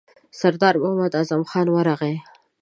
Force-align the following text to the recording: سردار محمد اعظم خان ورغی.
سردار 0.39 0.75
محمد 0.83 1.13
اعظم 1.19 1.41
خان 1.49 1.67
ورغی. 1.69 2.15